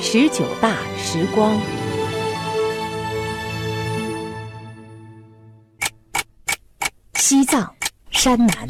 [0.00, 1.60] 十九大时光。
[7.14, 7.74] 西藏
[8.10, 8.66] 山南，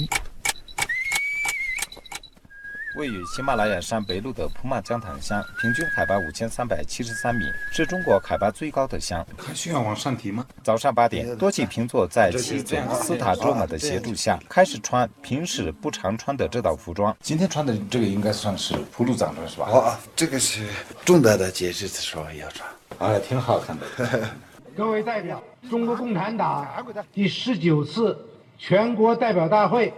[2.99, 9.25] 位于喜马拉雅山北麓的普玛江塘乡，平均海拔五千三百七十三米，是中国海拔最高的乡。
[9.37, 10.45] 还需要往上提吗？
[10.65, 17.17] 早上八点，多起平座在妻子斯塔卓玛的协助下，开始穿平时不常穿的这套服装。
[17.21, 19.69] 今天穿的这个应该算是普鲁藏装是吧？
[19.71, 20.67] 哦，这个是
[21.05, 22.69] 重大的节日的时候要穿。
[22.99, 24.29] 哎，挺好看的。
[24.77, 26.67] 各位代表，中国共产党
[27.13, 28.27] 第十九次
[28.59, 29.95] 全国代表大会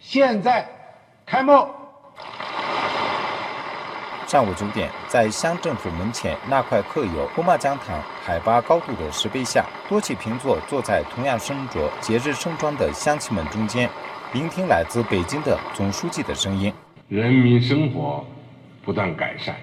[0.00, 0.68] 现在
[1.24, 1.68] 开幕。
[4.34, 13.88] 上午九点，在乡政府门前那块刻有“普玛江塘”海拔高度的石碑下，多起平座坐在同样身着节日盛装的乡亲们中间，
[14.32, 16.72] 聆听来自北京的总书记的声音。
[17.06, 18.26] 人民生活
[18.84, 19.54] 不断改善。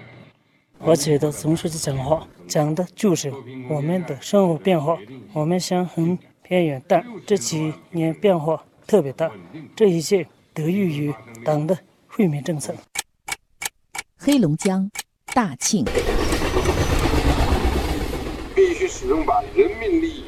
[0.78, 3.30] 我觉得总书记讲话讲的就是
[3.68, 4.96] 我们的生活变化。
[5.34, 9.30] 我们乡很偏远，但这几年变化特别大，
[9.76, 11.14] 这一切得益于
[11.44, 11.76] 党的
[12.08, 12.74] 惠民政策。
[14.24, 14.88] 黑龙江
[15.34, 15.84] 大庆，
[18.54, 20.22] 必须始终把人民利益。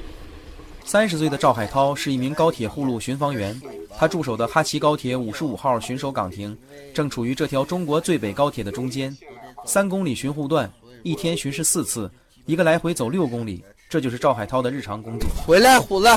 [0.85, 3.57] 三十岁的赵海涛是一名高铁护路巡防员，
[3.97, 6.59] 他驻守的哈齐高铁五十五号巡守岗亭
[6.93, 9.17] 正处于这条中国最北高铁的中间。
[9.65, 10.69] 三公里巡护段，
[11.05, 12.11] 一天巡视四次，
[12.47, 15.31] 一个来回走六公里，这就是赵海涛的日常工作。
[15.47, 16.09] 回来，虎子，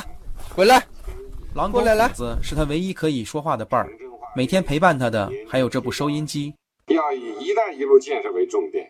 [0.50, 0.84] 回来。
[1.53, 3.88] 狼狗虎子是他唯一可以说话的伴儿，
[4.36, 6.52] 每天陪伴他的还有这部收音机。
[6.94, 8.90] 要以“一带一路”建设为重点。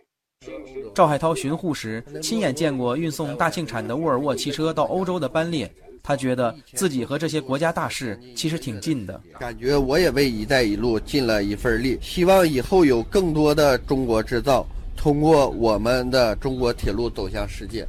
[0.94, 5.70] 赵海涛巡护时，亲眼见过运送大庆产的沃尔沃汽车到欧洲的班列，
[6.04, 9.20] 他觉得自己和这些国家大事其实挺近的。
[9.40, 17.86] 感觉我也为“一带一路”尽了一份力，希望以后有更多的中国制造通过我们的中国铁路走向世界。